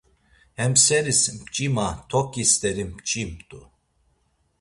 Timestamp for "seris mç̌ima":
0.83-1.87